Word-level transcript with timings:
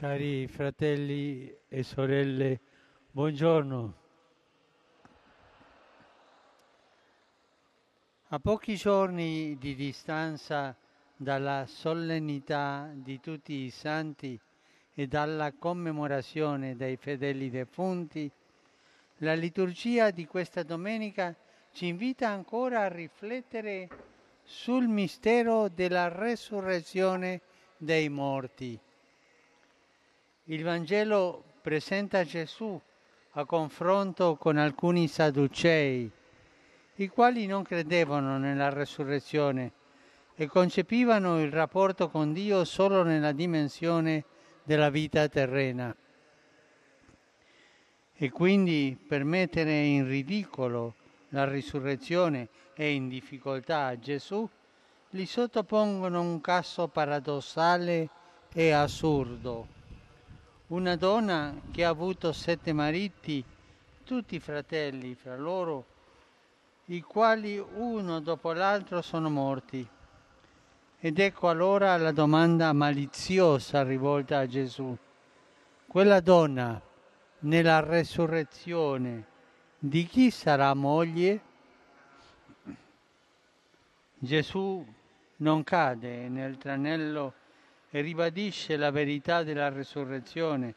Cari 0.00 0.48
fratelli 0.48 1.54
e 1.68 1.82
sorelle, 1.82 2.58
buongiorno. 3.10 3.94
A 8.28 8.38
pochi 8.38 8.76
giorni 8.76 9.58
di 9.58 9.74
distanza 9.74 10.74
dalla 11.14 11.66
solennità 11.66 12.90
di 12.94 13.20
tutti 13.20 13.52
i 13.52 13.68
santi 13.68 14.40
e 14.94 15.06
dalla 15.06 15.52
commemorazione 15.52 16.76
dei 16.76 16.96
fedeli 16.96 17.50
defunti, 17.50 18.30
la 19.18 19.34
liturgia 19.34 20.10
di 20.10 20.24
questa 20.24 20.62
domenica 20.62 21.36
ci 21.72 21.88
invita 21.88 22.30
ancora 22.30 22.84
a 22.84 22.88
riflettere 22.88 23.86
sul 24.44 24.88
mistero 24.88 25.68
della 25.68 26.08
resurrezione 26.08 27.42
dei 27.76 28.08
morti. 28.08 28.80
Il 30.50 30.64
Vangelo 30.64 31.44
presenta 31.62 32.24
Gesù 32.24 32.78
a 33.34 33.44
confronto 33.44 34.34
con 34.34 34.56
alcuni 34.56 35.06
sadducei, 35.06 36.10
i 36.96 37.06
quali 37.06 37.46
non 37.46 37.62
credevano 37.62 38.36
nella 38.36 38.68
resurrezione 38.68 39.70
e 40.34 40.48
concepivano 40.48 41.40
il 41.40 41.52
rapporto 41.52 42.10
con 42.10 42.32
Dio 42.32 42.64
solo 42.64 43.04
nella 43.04 43.30
dimensione 43.30 44.24
della 44.64 44.90
vita 44.90 45.28
terrena. 45.28 45.94
E 48.12 48.30
quindi 48.30 48.98
per 49.06 49.22
mettere 49.22 49.82
in 49.82 50.04
ridicolo 50.08 50.94
la 51.28 51.48
risurrezione 51.48 52.48
e 52.74 52.90
in 52.90 53.06
difficoltà 53.08 53.96
Gesù, 54.00 54.48
gli 55.10 55.26
sottopongono 55.26 56.20
un 56.20 56.40
caso 56.40 56.88
paradossale 56.88 58.08
e 58.52 58.72
assurdo. 58.72 59.78
Una 60.70 60.94
donna 60.94 61.52
che 61.72 61.84
ha 61.84 61.88
avuto 61.88 62.32
sette 62.32 62.72
mariti, 62.72 63.44
tutti 64.04 64.38
fratelli 64.38 65.16
fra 65.16 65.36
loro, 65.36 65.84
i 66.84 67.00
quali 67.00 67.58
uno 67.58 68.20
dopo 68.20 68.52
l'altro 68.52 69.02
sono 69.02 69.28
morti. 69.28 69.84
Ed 71.00 71.18
ecco 71.18 71.48
allora 71.48 71.96
la 71.96 72.12
domanda 72.12 72.72
maliziosa 72.72 73.82
rivolta 73.82 74.38
a 74.38 74.46
Gesù. 74.46 74.96
Quella 75.88 76.20
donna 76.20 76.80
nella 77.40 77.80
resurrezione 77.80 79.26
di 79.76 80.06
chi 80.06 80.30
sarà 80.30 80.72
moglie? 80.74 81.40
Gesù 84.18 84.86
non 85.38 85.64
cade 85.64 86.28
nel 86.28 86.58
tranello 86.58 87.38
e 87.90 88.00
ribadisce 88.00 88.76
la 88.76 88.90
verità 88.90 89.42
della 89.42 89.68
resurrezione, 89.68 90.74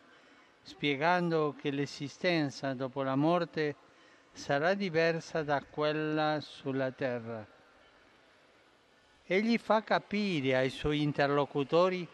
spiegando 0.63 1.55
che 1.59 1.69
l'esistenza 1.69 2.73
dopo 2.73 3.03
la 3.03 3.15
morte 3.15 3.75
sarà 4.31 4.73
diversa 4.73 5.43
da 5.43 5.61
quella 5.69 6.39
sulla 6.41 6.91
terra. 6.91 7.45
Egli 9.25 9.57
fa 9.57 9.83
capire 9.83 10.57
ai 10.57 10.69
suoi 10.69 11.01
interlocutori 11.01 12.07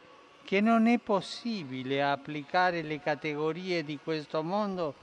che 0.43 0.61
non 0.61 0.87
è 0.87 0.99
possibile 0.99 2.03
applicare 2.03 2.81
le 2.81 2.99
categorie 2.99 3.83
di 3.83 3.99
questo 4.03 4.43
mondo 4.43 4.95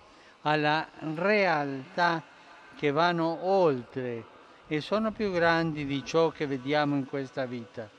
alla 0.43 0.89
realtà 1.15 2.23
che 2.77 2.91
vanno 2.91 3.45
oltre 3.45 4.25
e 4.67 4.81
sono 4.81 5.13
più 5.13 5.31
grandi 5.33 5.87
di 5.87 6.05
ciò 6.05 6.31
che 6.31 6.47
vediamo 6.47 6.97
in 6.97 7.07
questa 7.07 7.47
vita. 7.47 7.96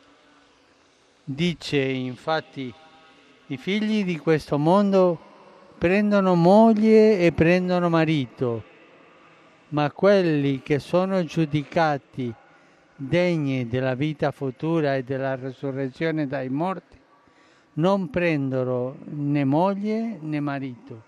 Dice 1.29 1.81
infatti, 1.81 2.73
i 3.47 3.57
figli 3.57 4.05
di 4.05 4.17
questo 4.17 4.57
mondo 4.57 5.19
prendono 5.77 6.35
moglie 6.35 7.19
e 7.19 7.33
prendono 7.33 7.89
marito, 7.89 8.63
ma 9.69 9.91
quelli 9.91 10.61
che 10.61 10.79
sono 10.79 11.25
giudicati 11.25 12.33
degni 12.95 13.67
della 13.67 13.93
vita 13.93 14.31
futura 14.31 14.95
e 14.95 15.03
della 15.03 15.35
resurrezione 15.35 16.27
dai 16.27 16.47
morti 16.47 16.97
non 17.73 18.09
prendono 18.09 18.95
né 19.03 19.43
moglie 19.43 20.17
né 20.21 20.39
marito. 20.39 21.03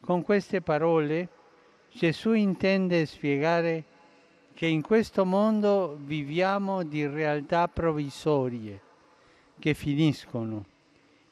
Con 0.00 0.22
queste 0.22 0.60
parole 0.60 1.28
Gesù 1.90 2.34
intende 2.34 3.06
spiegare 3.06 3.89
che 4.60 4.66
in 4.66 4.82
questo 4.82 5.24
mondo 5.24 5.96
viviamo 5.98 6.82
di 6.82 7.06
realtà 7.06 7.66
provvisorie 7.66 8.78
che 9.58 9.72
finiscono. 9.72 10.66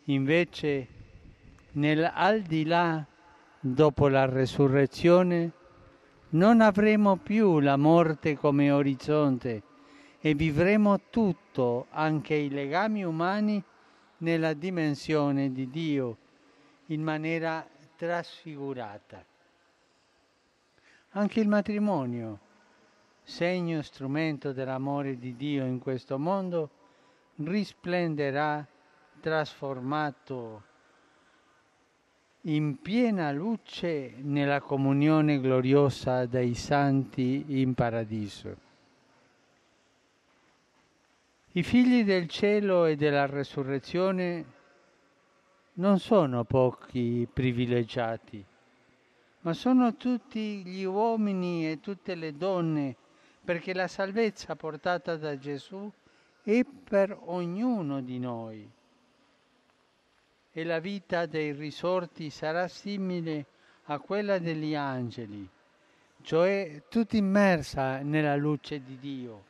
Invece 0.05 0.87
nell'aldilà, 1.73 3.07
dopo 3.61 4.09
la 4.09 4.25
resurrezione, 4.25 5.53
non 6.31 6.63
avremo 6.63 7.17
più 7.17 7.61
la 7.61 7.77
morte 7.77 8.35
come 8.35 8.71
orizzonte 8.71 9.63
e 10.21 10.33
vivremo 10.33 10.99
tutto, 11.11 11.89
anche 11.91 12.33
i 12.33 12.49
legami 12.49 13.05
umani, 13.05 13.63
nella 14.21 14.55
dimensione 14.55 15.53
di 15.53 15.69
Dio, 15.69 16.17
in 16.87 17.03
maniera 17.03 17.69
trasfigurata. 17.95 19.23
Anche 21.11 21.41
il 21.41 21.49
matrimonio 21.49 22.47
segno 23.29 23.83
strumento 23.83 24.53
dell'amore 24.53 25.19
di 25.19 25.37
Dio 25.37 25.67
in 25.67 25.79
questo 25.81 26.19
mondo, 26.19 26.71
risplenderà 27.37 28.67
trasformato 29.21 30.63
in 32.43 32.81
piena 32.81 33.31
luce 33.31 34.15
nella 34.23 34.63
comunione 34.63 35.41
gloriosa 35.41 36.25
dei 36.25 36.55
santi 36.55 37.45
in 37.61 37.75
paradiso. 37.75 38.57
I 41.53 41.63
figli 41.63 42.05
del 42.05 42.29
cielo 42.29 42.87
e 42.87 42.97
della 42.97 43.27
resurrezione 43.27 44.45
non 45.75 45.99
sono 45.99 46.45
pochi 46.45 47.29
privilegiati, 47.31 48.43
ma 49.41 49.53
sono 49.53 49.97
tutti 49.97 50.65
gli 50.65 50.85
uomini 50.85 51.71
e 51.71 51.79
tutte 51.81 52.15
le 52.15 52.35
donne 52.35 52.97
perché 53.49 53.73
la 53.73 53.89
salvezza 53.89 54.57
portata 54.57 55.17
da 55.17 55.39
Gesù 55.39 55.91
è 56.43 56.67
per 56.85 57.17
ognuno 57.19 58.03
di 58.03 58.19
noi. 58.19 58.71
E 60.53 60.65
la 60.65 60.81
vita 60.81 61.25
dei 61.25 61.53
risorti 61.53 62.29
sarà 62.29 62.69
simile 62.69 63.47
a 63.85 64.01
quella 64.01 64.39
degli 64.39 64.75
angeli, 64.75 65.49
cioè 66.21 66.83
tutta 66.91 67.17
immersa 67.17 68.03
nella 68.03 68.37
luce 68.37 68.83
di 68.83 68.99
Dio, 68.99 69.45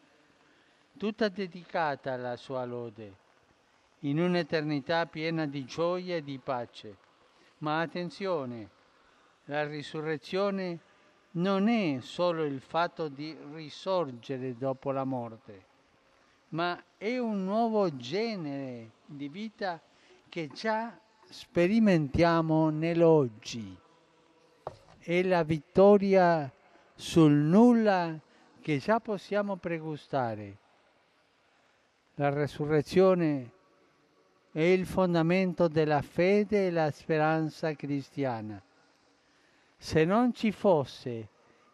tutta 0.96 1.28
dedicata 1.28 2.12
alla 2.12 2.36
sua 2.36 2.64
lode, 2.64 3.12
in 4.02 4.20
un'eternità 4.20 5.06
piena 5.06 5.44
di 5.44 5.64
gioia 5.64 6.14
e 6.14 6.22
di 6.22 6.38
pace. 6.38 6.96
Ma 7.58 7.80
attenzione, 7.80 8.68
la 9.46 9.66
risurrezione 9.66 10.86
non 11.32 11.68
è 11.68 11.98
solo 12.00 12.44
il 12.44 12.60
fatto 12.60 13.08
di 13.08 13.36
risorgere 13.52 14.56
dopo 14.56 14.90
la 14.90 15.04
morte, 15.04 15.66
ma 16.50 16.82
è 16.96 17.18
un 17.18 17.44
nuovo 17.44 17.94
genere 17.96 18.90
di 19.04 19.28
vita 19.28 19.80
che 20.28 20.48
già 20.48 20.98
sperimentiamo 21.28 22.70
nell'oggi. 22.70 23.76
È 24.98 25.22
la 25.22 25.42
vittoria 25.42 26.50
sul 26.94 27.32
nulla 27.32 28.18
che 28.60 28.78
già 28.78 28.98
possiamo 29.00 29.56
pregustare. 29.56 30.56
La 32.14 32.30
resurrezione 32.30 33.52
è 34.50 34.60
il 34.60 34.86
fondamento 34.86 35.68
della 35.68 36.02
fede 36.02 36.66
e 36.66 36.70
la 36.70 36.90
speranza 36.90 37.72
cristiana 37.74 38.60
se 39.78 40.04
non 40.04 40.34
ci 40.34 40.50
fosse 40.50 41.28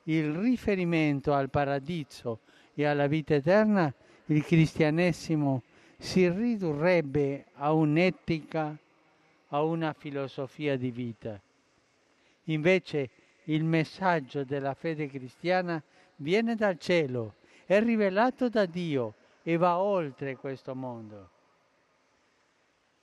il 0.04 0.32
riferimento 0.34 1.32
al 1.32 1.48
paradiso 1.48 2.40
e 2.74 2.84
alla 2.84 3.06
vita 3.06 3.34
eterna, 3.34 3.92
il 4.26 4.44
cristianesimo 4.44 5.62
si 5.96 6.28
ridurrebbe 6.28 7.46
a 7.54 7.72
un'etica, 7.72 8.76
a 9.48 9.62
una 9.62 9.94
filosofia 9.94 10.76
di 10.76 10.90
vita. 10.90 11.40
Invece 12.44 13.10
il 13.44 13.64
messaggio 13.64 14.44
della 14.44 14.74
fede 14.74 15.08
cristiana 15.08 15.82
viene 16.16 16.54
dal 16.54 16.78
cielo, 16.78 17.36
è 17.64 17.80
rivelato 17.80 18.50
da 18.50 18.66
Dio 18.66 19.14
e 19.42 19.56
va 19.56 19.78
oltre 19.78 20.36
questo 20.36 20.74
mondo. 20.74 21.30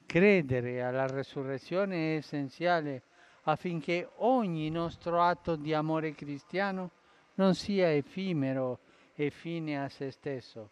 Credere 0.05 0.83
alla 0.83 1.07
resurrezione 1.07 2.13
è 2.13 2.17
essenziale 2.17 3.03
affinché 3.43 4.07
ogni 4.17 4.69
nostro 4.69 5.21
atto 5.21 5.55
di 5.55 5.73
amore 5.73 6.13
cristiano 6.13 6.91
non 7.35 7.55
sia 7.55 7.93
effimero 7.93 8.79
e 9.15 9.31
fine 9.31 9.81
a 9.81 9.89
se 9.89 10.11
stesso, 10.11 10.69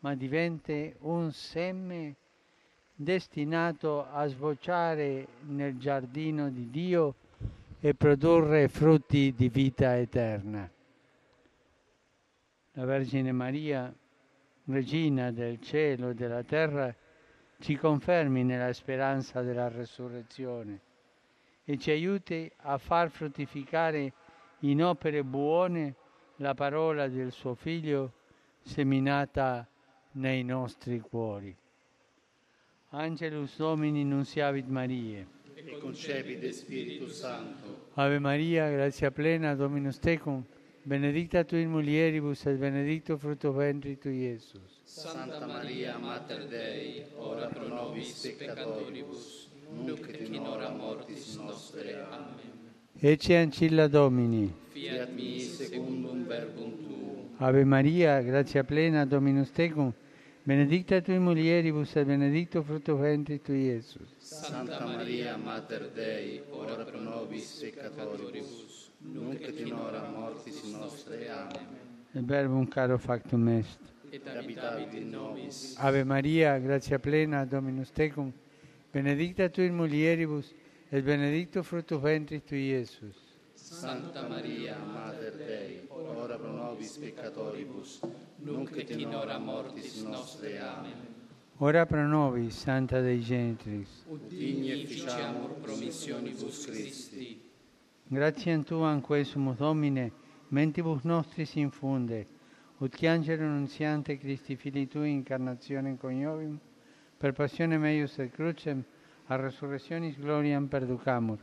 ma 0.00 0.14
diventi 0.14 0.94
un 1.00 1.30
seme 1.32 2.14
destinato 2.94 4.06
a 4.10 4.26
sbocciare 4.26 5.26
nel 5.42 5.76
giardino 5.76 6.48
di 6.48 6.70
Dio 6.70 7.14
e 7.80 7.94
produrre 7.94 8.68
frutti 8.68 9.34
di 9.36 9.48
vita 9.48 9.96
eterna. 9.96 10.68
La 12.72 12.84
Vergine 12.84 13.32
Maria, 13.32 13.92
Regina 14.68 15.30
del 15.30 15.60
cielo 15.60 16.10
e 16.10 16.14
della 16.14 16.42
terra, 16.42 16.94
ci 17.58 17.76
confermi 17.76 18.42
nella 18.42 18.72
speranza 18.72 19.42
della 19.42 19.68
resurrezione 19.68 20.80
e 21.68 21.76
ci 21.78 21.90
aiuti 21.90 22.50
a 22.58 22.78
far 22.78 23.10
fruttificare 23.10 24.12
in 24.60 24.82
opere 24.84 25.24
buone 25.24 25.94
la 26.36 26.54
parola 26.54 27.08
del 27.08 27.32
suo 27.32 27.54
Figlio 27.54 28.12
seminata 28.60 29.68
nei 30.12 30.44
nostri 30.44 31.00
cuori. 31.00 31.54
Angelus 32.90 33.56
Domini 33.56 34.04
Nunciavit 34.04 34.68
Mariae. 34.68 35.26
E 35.54 35.78
concepit 35.78 36.48
Spiritus 36.50 37.18
Sancto. 37.18 37.88
Ave 37.94 38.20
Maria, 38.20 38.70
grazia 38.70 39.10
plena, 39.10 39.54
Dominus 39.56 39.98
tecum, 39.98 40.44
benedicta 40.82 41.44
tu 41.44 41.56
in 41.56 41.70
mulieribus 41.70 42.46
et 42.46 42.58
benedictus 42.58 43.18
fructus 43.18 43.54
ventris 43.54 43.98
tui, 43.98 44.20
Iesus. 44.20 44.82
Santa 44.84 45.44
Maria, 45.46 45.98
Mater 45.98 46.46
Dei, 46.46 47.04
ora 47.16 47.48
pro 47.48 47.66
nobis 47.66 48.34
peccatoribus, 48.38 49.45
nunc 49.70 50.08
et 50.08 50.28
in 50.28 50.46
hora 50.46 50.70
mortis 50.70 51.36
nostre. 51.36 52.06
Amen. 52.10 52.54
Ecce 52.98 53.36
ancilla 53.36 53.88
Domini. 53.88 54.52
Fiat 54.72 55.10
mi 55.10 55.40
secundum 55.40 56.26
verbum 56.26 56.76
tuum. 56.82 57.28
Ave 57.38 57.64
Maria, 57.64 58.22
grazia 58.22 58.64
plena, 58.64 59.04
Dominus 59.04 59.50
tecum, 59.50 59.92
benedicta 60.42 61.02
tu 61.02 61.12
in 61.12 61.22
mulieribus 61.22 61.94
et 61.96 62.06
benedictus 62.06 62.64
fructus 62.64 62.98
ventris 62.98 63.42
tui, 63.42 63.64
Iesus. 63.66 64.08
Santa 64.18 64.86
Maria, 64.86 65.36
Mater 65.36 65.90
Dei, 65.92 66.40
ora 66.50 66.82
pro 66.84 66.98
nobis 66.98 67.58
peccatoribus, 67.60 68.90
nunc 69.00 69.40
et 69.42 69.60
in 69.60 69.72
hora 69.72 70.08
mortis 70.08 70.62
nostre. 70.72 71.28
Amen. 71.28 71.84
Il 72.12 72.24
verbum 72.24 72.66
caro 72.66 72.96
factum 72.96 73.48
est. 73.48 73.78
Et 74.10 74.26
habitavit 74.26 74.94
in 74.94 75.10
nobis. 75.10 75.76
Ave 75.78 76.02
Maria, 76.04 76.58
grazia 76.58 76.98
plena, 76.98 77.44
Dominus 77.44 77.90
tecum, 77.92 78.32
benedicta 78.96 79.50
tu 79.50 79.60
in 79.60 79.74
mulieribus 79.74 80.54
et 80.88 81.04
benedictus 81.04 81.66
fructus 81.66 82.00
ventris 82.00 82.42
tui, 82.44 82.70
Iesus. 82.70 83.14
Santa 83.52 84.26
Maria, 84.26 84.78
Mater 84.78 85.36
Dei, 85.36 85.86
ora 85.90 86.38
pro 86.38 86.50
nobis 86.50 86.96
peccatoribus, 86.96 88.00
nunc 88.36 88.74
et 88.74 88.90
in 88.90 89.12
hora 89.12 89.38
mortis 89.38 90.02
nostre. 90.02 90.58
Amen. 90.58 91.14
Ora 91.58 91.84
pro 91.84 92.06
nobis, 92.06 92.56
Santa 92.56 93.00
Dei 93.00 93.20
Gentris. 93.20 94.06
Digni 94.28 94.70
efficiamur 94.82 95.50
promissionibus 95.60 96.64
Christi. 96.64 97.38
Gratiam 98.08 98.64
Tuam 98.64 99.02
quesumus 99.02 99.58
Domine, 99.58 100.10
mentibus 100.48 101.02
nostris 101.02 101.54
infunde, 101.56 102.26
ut 102.78 102.96
che 102.96 103.08
angelo 103.08 103.44
nunziante 103.44 104.16
Christi 104.16 104.56
Fili 104.56 104.86
Tui 104.86 105.10
incarnazione 105.10 105.98
coniovium, 105.98 106.58
per 107.18 107.32
passione 107.32 107.78
meius 107.78 108.18
et 108.18 108.32
crucem, 108.32 108.84
a 109.28 109.36
resurrectionis 109.36 110.18
gloriam 110.20 110.68
perducamur, 110.68 111.38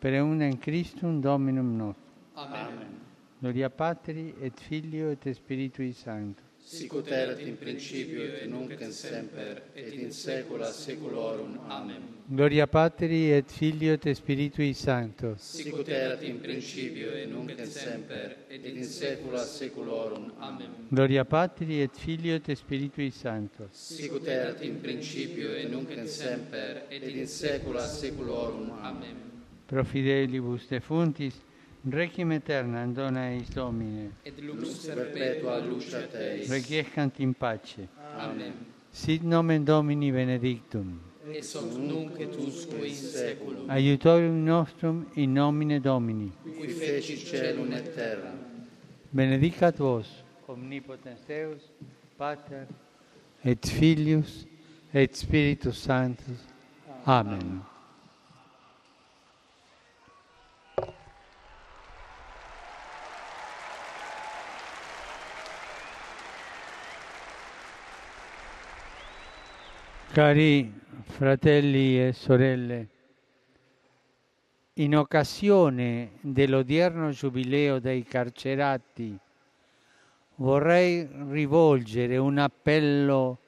per 0.00 0.14
eundem 0.14 0.56
Christum 0.58 1.20
Dominum 1.20 1.76
nostrum. 1.76 2.04
Amen. 2.34 3.06
Gloria 3.40 3.70
Patri 3.70 4.34
et 4.40 4.58
Filio 4.58 5.10
et 5.10 5.28
Spiritui 5.34 5.92
Sancto. 5.92 6.47
Sicut 6.68 7.08
erat 7.08 7.40
in 7.40 7.56
principio 7.56 8.20
et 8.20 8.46
nunc 8.46 8.70
et 8.70 8.90
semper 8.92 9.62
et 9.74 9.94
in 9.94 10.10
saecula 10.12 10.66
saeculorum. 10.70 11.58
Amen. 11.66 12.02
Gloria 12.26 12.66
Patri 12.66 13.32
et 13.32 13.50
Filio 13.50 13.94
et 13.94 14.12
Spiritui 14.12 14.74
Sancto. 14.74 15.32
Sicut 15.38 15.88
erat 15.88 16.22
in 16.24 16.40
principio 16.40 17.08
et 17.14 17.26
nunc 17.26 17.48
et 17.48 17.64
semper 17.64 18.36
et 18.50 18.66
in 18.66 18.84
saecula 18.84 19.46
saeculorum. 19.46 20.30
Amen. 20.40 20.68
Gloria 20.90 21.24
Patri 21.24 21.80
et 21.80 21.96
Filio 21.96 22.34
et 22.34 22.54
Spiritui 22.54 23.10
Sancto. 23.12 23.70
Sicut 23.72 24.28
erat 24.28 24.60
in 24.60 24.78
principio 24.82 25.54
et 25.54 25.70
nunc 25.70 25.88
et 25.88 26.06
semper 26.06 26.84
et 26.90 27.02
in 27.02 27.26
saecula 27.26 27.80
saeculorum. 27.80 28.74
Amen. 28.82 29.16
Pro 29.64 29.84
fidelibus 29.84 30.68
defuntis, 30.68 31.40
requiem 31.86 32.30
aeternam 32.30 32.92
dona 32.92 33.30
eis 33.30 33.48
Domine. 33.50 34.12
Et 34.24 34.40
lux 34.40 34.86
perpetua 34.86 35.58
lucia 35.58 36.06
Teis. 36.06 36.48
Requiescant 36.48 37.20
in 37.20 37.32
pace. 37.32 37.88
Amen. 38.18 38.52
Sit 38.90 39.22
nomen 39.22 39.64
Domini 39.64 40.10
benedictum. 40.10 41.00
Et 41.30 41.44
sunt 41.44 41.76
nunc 41.76 42.18
et 42.18 42.34
usque 42.36 42.86
in 42.86 42.94
saeculum. 42.94 43.68
Aiutorium 43.68 44.44
nostrum 44.44 45.06
in 45.14 45.34
nomine 45.34 45.80
Domini. 45.80 46.32
Qui 46.42 46.68
feci 46.68 47.16
celum 47.16 47.72
et 47.72 47.94
terra. 47.94 48.32
Benedicat 49.10 49.78
vos, 49.78 50.06
omnipotens 50.46 51.20
Deus, 51.26 51.62
Pater, 52.16 52.66
et 53.44 53.66
Filius, 53.66 54.46
et 54.92 55.14
Spiritus 55.14 55.76
Sanctus. 55.76 56.40
Amen. 57.06 57.62
Cari 70.18 70.68
fratelli 71.02 72.04
e 72.04 72.12
sorelle, 72.12 72.88
in 74.72 74.96
occasione 74.96 76.14
dell'odierno 76.22 77.10
giubileo 77.10 77.78
dei 77.78 78.02
carcerati 78.02 79.16
vorrei 80.34 81.08
rivolgere 81.28 82.16
un 82.16 82.38
appello 82.38 83.38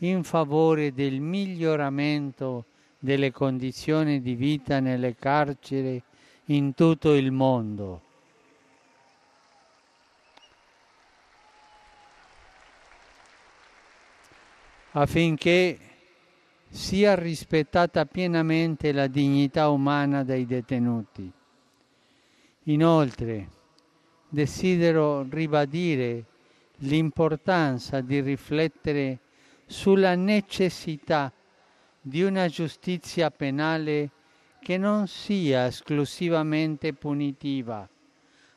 in 0.00 0.24
favore 0.24 0.92
del 0.92 1.20
miglioramento 1.20 2.66
delle 2.98 3.30
condizioni 3.30 4.20
di 4.20 4.34
vita 4.34 4.80
nelle 4.80 5.14
carceri 5.14 6.02
in 6.48 6.74
tutto 6.74 7.14
il 7.14 7.32
mondo. 7.32 8.02
affinché 14.96 15.93
sia 16.74 17.14
rispettata 17.14 18.04
pienamente 18.04 18.90
la 18.90 19.06
dignità 19.06 19.68
umana 19.68 20.24
dei 20.24 20.44
detenuti. 20.44 21.32
Inoltre, 22.64 23.48
desidero 24.28 25.24
ribadire 25.30 26.24
l'importanza 26.78 28.00
di 28.00 28.20
riflettere 28.20 29.20
sulla 29.66 30.16
necessità 30.16 31.32
di 32.00 32.24
una 32.24 32.48
giustizia 32.48 33.30
penale 33.30 34.10
che 34.60 34.76
non 34.76 35.06
sia 35.06 35.66
esclusivamente 35.66 36.92
punitiva, 36.92 37.88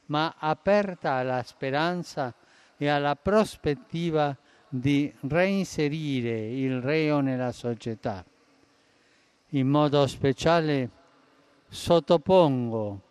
ma 0.07 0.33
aperta 0.39 1.13
alla 1.13 1.43
speranza 1.43 2.33
e 2.77 2.87
alla 2.87 3.15
prospettiva 3.15 4.35
di 4.69 5.11
reinserire 5.21 6.47
il 6.47 6.81
reo 6.81 7.19
nella 7.19 7.51
società. 7.51 8.25
In 9.51 9.67
modo 9.67 10.05
speciale 10.07 10.89
sottopongo 11.69 13.01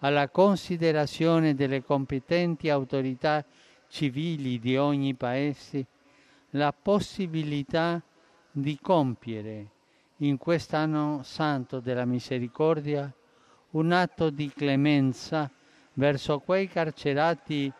alla 0.00 0.28
considerazione 0.28 1.54
delle 1.54 1.82
competenti 1.82 2.68
autorità 2.68 3.44
civili 3.88 4.58
di 4.58 4.76
ogni 4.76 5.14
paese 5.14 5.86
la 6.50 6.72
possibilità 6.72 8.02
di 8.50 8.78
compiere 8.80 9.70
in 10.18 10.36
quest'anno 10.36 11.22
santo 11.22 11.80
della 11.80 12.04
misericordia 12.04 13.12
un 13.70 13.92
atto 13.92 14.30
di 14.30 14.52
clemenza 14.54 15.50
verso 15.94 16.38
quei 16.40 16.68
carcerati 16.68 17.72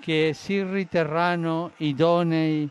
che 0.00 0.32
si 0.34 0.62
riterranno 0.62 1.72
idonei 1.78 2.68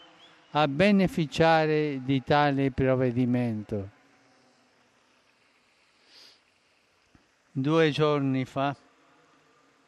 a 0.51 0.67
beneficiare 0.67 2.01
di 2.03 2.23
tale 2.23 2.71
provvedimento. 2.71 3.89
Due 7.51 7.89
giorni 7.89 8.45
fa 8.45 8.75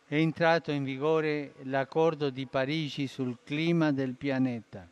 è 0.08 0.16
entrato 0.16 0.72
in 0.72 0.84
vigore 0.84 1.54
l'accordo 1.64 2.32
di 2.32 2.48
Parigi 2.48 3.06
sul 3.06 3.38
clima 3.44 3.92
del 3.92 4.16
pianeta. 4.16 4.88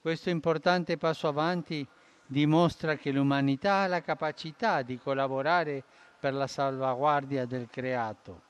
Questo 0.00 0.30
importante 0.30 0.96
passo 0.96 1.28
avanti 1.28 1.86
dimostra 2.26 2.96
che 2.96 3.12
l'umanità 3.12 3.82
ha 3.82 3.86
la 3.86 4.00
capacità 4.00 4.82
di 4.82 4.98
collaborare 4.98 5.82
per 6.18 6.32
la 6.32 6.46
salvaguardia 6.46 7.44
del 7.44 7.68
creato, 7.70 8.40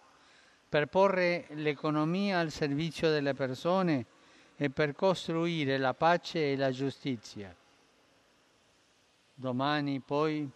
per 0.75 0.89
porre 0.89 1.47
l'economia 1.51 2.41
al 2.41 2.51
servizio 2.51 3.09
delle 3.09 3.33
persone 3.33 4.07
e 4.57 4.71
per 4.71 4.97
costruire 4.97 5.79
la 5.79 5.95
pace 5.95 6.51
e 6.51 6.57
la 6.57 6.73
giustizia. 6.73 7.55
Domani 9.33 10.01
poi 10.01 10.51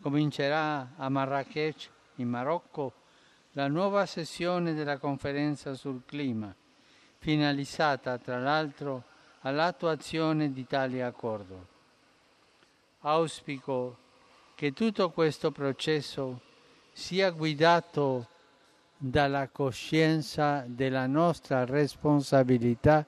comincerà 0.00 0.92
a 0.96 1.08
Marrakech, 1.08 1.90
in 2.18 2.28
Marocco, 2.28 2.92
la 3.54 3.66
nuova 3.66 4.06
sessione 4.06 4.74
della 4.74 4.98
conferenza 4.98 5.74
sul 5.74 6.02
clima, 6.06 6.54
finalizzata 7.18 8.16
tra 8.18 8.38
l'altro 8.38 9.02
all'attuazione 9.40 10.52
di 10.52 10.68
tale 10.68 11.02
accordo. 11.02 11.66
Auspico 13.00 13.96
che 14.54 14.72
tutto 14.72 15.10
questo 15.10 15.50
processo 15.50 16.40
sia 16.92 17.30
guidato 17.30 18.28
dalla 18.96 19.48
coscienza 19.48 20.64
della 20.66 21.06
nostra 21.06 21.64
responsabilità 21.64 23.06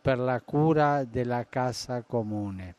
per 0.00 0.18
la 0.18 0.40
cura 0.40 1.04
della 1.04 1.46
casa 1.48 2.02
comune. 2.02 2.74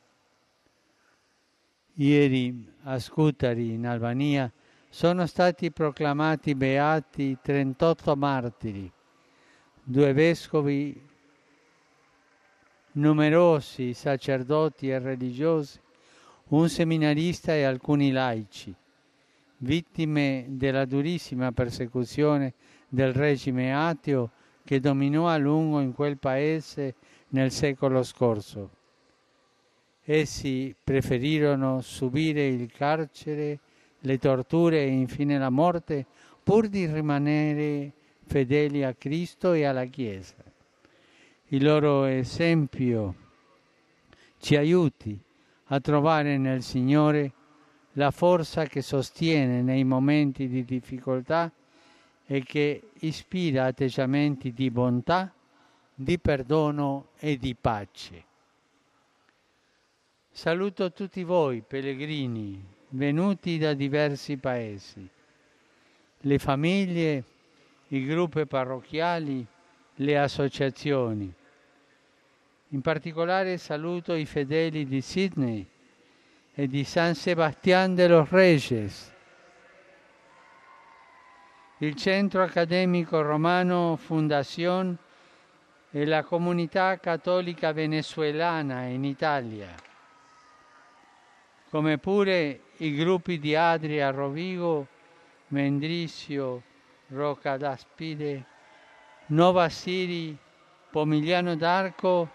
Ieri 1.96 2.74
a 2.84 2.98
Scutari, 3.00 3.74
in 3.74 3.86
Albania, 3.86 4.52
sono 4.90 5.26
stati 5.28 5.72
proclamati 5.72 6.56
beati 6.56 7.38
38 7.42 8.16
martiri, 8.16 8.92
due 9.84 10.14
vescovi, 10.14 11.10
numerosi 12.94 13.94
sacerdoti 13.94 14.90
e 14.90 15.00
religiosi, 15.00 15.80
un 16.50 16.68
seminarista 16.68 17.54
e 17.54 17.64
alcuni 17.64 18.12
laici, 18.12 18.76
vittime 19.62 20.46
della 20.50 20.86
durissima 20.86 21.52
persecuzione 21.52 22.54
del 22.88 23.14
regime 23.14 23.74
ateo 23.74 24.32
che 24.64 24.80
dominò 24.80 25.28
a 25.28 25.38
lungo 25.38 25.80
in 25.80 25.94
quel 25.94 26.18
paese 26.18 26.96
nel 27.30 27.52
secolo 27.52 28.04
scorso. 28.04 28.70
Essi 30.04 30.76
preferirono 30.84 31.82
subire 31.82 32.48
il 32.48 32.72
carcere, 32.72 33.60
le 34.00 34.18
torture 34.18 34.80
e 34.80 34.88
infine 34.88 35.38
la 35.38 35.50
morte 35.50 36.06
pur 36.44 36.68
di 36.68 36.86
rimanere 36.88 37.92
fedeli 38.26 38.84
a 38.84 38.94
Cristo 38.94 39.54
e 39.54 39.64
alla 39.64 39.86
Chiesa. 39.86 40.36
Il 41.48 41.64
loro 41.64 42.06
esempio 42.06 43.16
ci 44.40 44.56
aiuti 44.56 45.20
a 45.66 45.80
trovare 45.80 46.38
nel 46.38 46.64
Signore 46.64 47.34
la 47.94 48.12
forza 48.12 48.66
che 48.66 48.82
sostiene 48.82 49.62
nei 49.62 49.84
momenti 49.84 50.48
di 50.48 50.64
difficoltà 50.64 51.52
e 52.26 52.44
che 52.44 52.82
ispira 53.00 53.66
atteggiamenti 53.66 54.54
di 54.54 54.72
bontà, 54.72 55.34
di 55.94 56.18
perdono 56.18 57.10
e 57.18 57.38
di 57.38 57.56
pace. 57.60 58.24
Saluto 60.30 60.94
tutti 60.94 61.24
voi, 61.24 61.62
pellegrini, 61.62 62.64
venuti 62.90 63.58
da 63.58 63.74
diversi 63.74 64.38
paesi, 64.38 65.08
le 66.20 66.40
famiglie, 66.40 67.24
i 67.90 68.06
gruppi 68.06 68.46
parrocchiali, 68.46 69.46
le 69.96 70.18
associazioni. 70.18 71.32
In 72.70 72.82
particolare 72.82 73.58
saluto 73.58 74.14
i 74.14 74.26
fedeli 74.26 74.86
di 74.86 75.02
Sydney, 75.02 75.68
e 76.54 76.68
di 76.68 76.84
San 76.84 77.16
Sebastián 77.16 77.96
de 77.96 78.08
los 78.08 78.30
Reyes. 78.30 79.10
Il 81.80 81.96
Centro 81.96 82.44
Accademico 82.44 83.22
Romano 83.22 83.96
Fundación 83.96 84.98
e 85.92 86.06
la 86.06 86.24
Comunità 86.24 87.00
Cattolica 87.00 87.72
Venezuelana 87.72 88.84
in 88.84 89.04
Italia, 89.04 89.74
come 91.70 91.98
pure 91.98 92.62
i 92.78 92.94
gruppi 92.94 93.40
di 93.40 93.56
Adria 93.56 94.12
Rovigo, 94.12 94.88
Mendrisio, 95.48 96.62
Rocca 97.08 97.58
d'Aspide, 97.58 98.46
Nova 99.28 99.68
Siri, 99.70 100.38
Pomigliano 100.92 101.56
d'Arco 101.56 102.30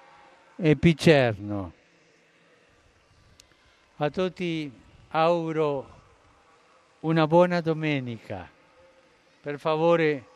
e 0.57 0.77
Picerno. 0.77 1.76
A 3.99 4.11
tutti 4.11 4.71
auguro 5.09 5.89
una 7.01 7.27
buona 7.27 7.63
domenica. 7.63 8.47
Per 9.41 9.59
favore 9.59 10.27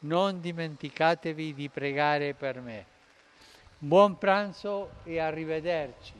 non 0.00 0.42
dimenticatevi 0.42 1.54
di 1.54 1.70
pregare 1.70 2.34
per 2.34 2.60
me. 2.60 2.84
Buon 3.78 4.18
pranzo 4.18 4.90
e 5.04 5.20
arrivederci. 5.20 6.12